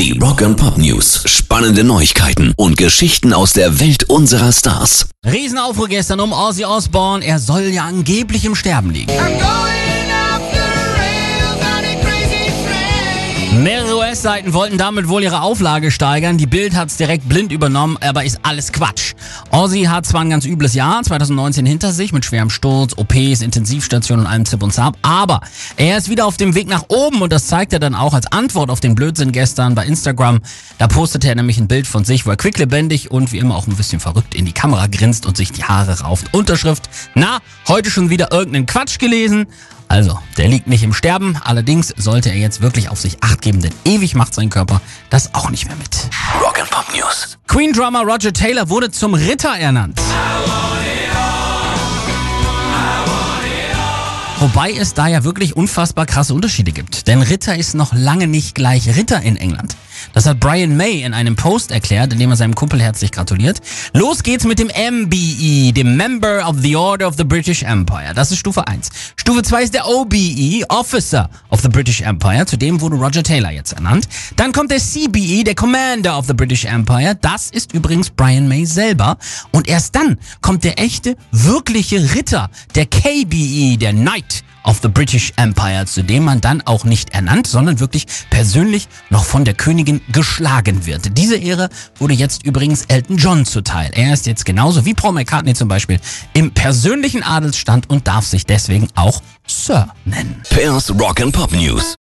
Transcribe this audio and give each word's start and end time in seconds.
Die 0.00 0.18
Rock 0.18 0.40
and 0.40 0.56
Pop 0.56 0.78
News. 0.78 1.24
Spannende 1.26 1.84
Neuigkeiten 1.84 2.54
und 2.56 2.78
Geschichten 2.78 3.34
aus 3.34 3.52
der 3.52 3.80
Welt 3.80 4.04
unserer 4.04 4.50
Stars. 4.50 5.10
Riesenaufruhr 5.26 5.88
gestern 5.88 6.20
um 6.20 6.32
Ozzy 6.32 6.64
Osbourne. 6.64 7.22
Er 7.22 7.38
soll 7.38 7.64
ja 7.64 7.84
angeblich 7.84 8.46
im 8.46 8.54
Sterben 8.54 8.92
liegen. 8.92 9.12
Mehrere 14.20 14.34
US-Seiten 14.34 14.52
wollten 14.52 14.76
damit 14.76 15.08
wohl 15.08 15.22
ihre 15.22 15.40
Auflage 15.40 15.90
steigern. 15.90 16.36
Die 16.36 16.46
Bild 16.46 16.76
hat's 16.76 16.98
direkt 16.98 17.26
blind 17.26 17.52
übernommen, 17.52 17.96
aber 18.02 18.22
ist 18.22 18.40
alles 18.42 18.70
Quatsch. 18.70 19.14
Ozzy 19.50 19.84
hat 19.84 20.04
zwar 20.04 20.20
ein 20.20 20.28
ganz 20.28 20.44
übles 20.44 20.74
Jahr 20.74 21.02
2019 21.02 21.64
hinter 21.64 21.92
sich 21.92 22.12
mit 22.12 22.26
schwerem 22.26 22.50
Sturz, 22.50 22.92
OPs, 22.98 23.40
Intensivstationen 23.40 24.26
und 24.26 24.30
allem 24.30 24.44
Zip 24.44 24.62
und 24.62 24.72
Zap, 24.72 24.98
aber 25.00 25.40
er 25.76 25.96
ist 25.96 26.10
wieder 26.10 26.26
auf 26.26 26.36
dem 26.36 26.54
Weg 26.54 26.68
nach 26.68 26.84
oben 26.88 27.22
und 27.22 27.32
das 27.32 27.46
zeigt 27.46 27.72
er 27.72 27.78
dann 27.78 27.94
auch 27.94 28.12
als 28.12 28.30
Antwort 28.30 28.68
auf 28.68 28.80
den 28.80 28.94
Blödsinn 28.94 29.32
gestern 29.32 29.74
bei 29.74 29.86
Instagram. 29.86 30.40
Da 30.76 30.86
postete 30.86 31.28
er 31.28 31.34
nämlich 31.34 31.56
ein 31.56 31.68
Bild 31.68 31.86
von 31.86 32.04
sich, 32.04 32.26
wo 32.26 32.30
er 32.30 32.36
quicklebendig 32.36 33.10
und 33.10 33.32
wie 33.32 33.38
immer 33.38 33.56
auch 33.56 33.66
ein 33.68 33.76
bisschen 33.76 34.00
verrückt 34.00 34.34
in 34.34 34.44
die 34.44 34.52
Kamera 34.52 34.86
grinst 34.86 35.24
und 35.24 35.38
sich 35.38 35.50
die 35.50 35.64
Haare 35.64 36.00
rauft. 36.00 36.34
Unterschrift, 36.34 36.90
na, 37.14 37.38
heute 37.68 37.90
schon 37.90 38.10
wieder 38.10 38.32
irgendeinen 38.32 38.66
Quatsch 38.66 38.98
gelesen. 38.98 39.46
Also, 39.90 40.20
der 40.36 40.46
liegt 40.46 40.68
nicht 40.68 40.84
im 40.84 40.94
Sterben, 40.94 41.36
allerdings 41.42 41.88
sollte 41.96 42.28
er 42.28 42.36
jetzt 42.36 42.60
wirklich 42.60 42.90
auf 42.90 43.00
sich 43.00 43.24
acht 43.24 43.42
geben, 43.42 43.60
denn 43.60 43.72
ewig 43.84 44.14
macht 44.14 44.32
sein 44.32 44.48
Körper 44.48 44.80
das 45.10 45.34
auch 45.34 45.50
nicht 45.50 45.66
mehr 45.66 45.74
mit. 45.74 46.08
Rock 46.40 46.60
and 46.60 46.70
Pop 46.70 46.84
News. 46.94 47.36
Queen-Drummer 47.48 48.02
Roger 48.02 48.32
Taylor 48.32 48.68
wurde 48.68 48.92
zum 48.92 49.14
Ritter 49.14 49.58
ernannt. 49.58 50.00
Wobei 54.38 54.70
es 54.70 54.94
da 54.94 55.08
ja 55.08 55.24
wirklich 55.24 55.56
unfassbar 55.56 56.06
krasse 56.06 56.34
Unterschiede 56.34 56.70
gibt. 56.70 57.08
Denn 57.08 57.20
Ritter 57.20 57.56
ist 57.56 57.74
noch 57.74 57.92
lange 57.92 58.28
nicht 58.28 58.54
gleich 58.54 58.96
Ritter 58.96 59.20
in 59.20 59.36
England. 59.36 59.74
Das 60.12 60.26
hat 60.26 60.40
Brian 60.40 60.76
May 60.76 61.02
in 61.02 61.14
einem 61.14 61.36
Post 61.36 61.70
erklärt, 61.70 62.12
in 62.12 62.18
dem 62.18 62.30
er 62.30 62.36
seinem 62.36 62.54
Kumpel 62.54 62.80
herzlich 62.80 63.12
gratuliert. 63.12 63.60
Los 63.92 64.22
geht's 64.22 64.44
mit 64.44 64.58
dem 64.58 64.68
MBE, 64.68 65.72
dem 65.72 65.96
Member 65.96 66.48
of 66.48 66.56
the 66.60 66.76
Order 66.76 67.08
of 67.08 67.14
the 67.16 67.24
British 67.24 67.62
Empire. 67.62 68.12
Das 68.14 68.30
ist 68.30 68.38
Stufe 68.38 68.66
1. 68.66 68.88
Stufe 69.16 69.42
2 69.42 69.62
ist 69.62 69.74
der 69.74 69.86
OBE, 69.86 70.64
Officer 70.68 71.28
of 71.50 71.60
the 71.60 71.68
British 71.68 72.00
Empire. 72.00 72.46
Zudem 72.46 72.80
wurde 72.80 72.96
Roger 72.96 73.22
Taylor 73.22 73.50
jetzt 73.50 73.72
ernannt. 73.72 74.08
Dann 74.36 74.52
kommt 74.52 74.70
der 74.70 74.78
CBE, 74.78 75.44
der 75.44 75.54
Commander 75.54 76.18
of 76.18 76.26
the 76.26 76.34
British 76.34 76.64
Empire. 76.64 77.16
Das 77.20 77.50
ist 77.50 77.72
übrigens 77.72 78.10
Brian 78.10 78.48
May 78.48 78.66
selber. 78.66 79.18
Und 79.52 79.68
erst 79.68 79.94
dann 79.94 80.18
kommt 80.40 80.64
der 80.64 80.78
echte, 80.78 81.16
wirkliche 81.32 82.14
Ritter, 82.14 82.50
der 82.74 82.86
KBE, 82.86 83.76
der 83.78 83.92
Knight 83.92 84.44
of 84.64 84.80
the 84.82 84.88
British 84.88 85.32
Empire, 85.36 85.86
zu 85.86 86.02
dem 86.02 86.24
man 86.24 86.40
dann 86.40 86.62
auch 86.62 86.84
nicht 86.84 87.10
ernannt, 87.10 87.46
sondern 87.46 87.80
wirklich 87.80 88.06
persönlich 88.30 88.88
noch 89.08 89.24
von 89.24 89.44
der 89.44 89.54
Königin 89.54 90.00
geschlagen 90.12 90.86
wird. 90.86 91.16
Diese 91.16 91.36
Ehre 91.36 91.68
wurde 91.98 92.14
jetzt 92.14 92.44
übrigens 92.44 92.84
Elton 92.86 93.16
John 93.16 93.44
zuteil. 93.44 93.90
Er 93.94 94.12
ist 94.12 94.26
jetzt 94.26 94.44
genauso 94.44 94.84
wie 94.84 94.94
Paul 94.94 95.12
McCartney 95.12 95.54
zum 95.54 95.68
Beispiel 95.68 96.00
im 96.32 96.52
persönlichen 96.52 97.22
Adelsstand 97.22 97.88
und 97.90 98.06
darf 98.06 98.26
sich 98.26 98.46
deswegen 98.46 98.88
auch 98.94 99.22
Sir 99.46 99.88
nennen. 100.04 100.42
Pairs 100.50 100.90
Rock 100.90 101.20
and 101.20 101.32
Pop 101.32 101.52
News. 101.52 101.94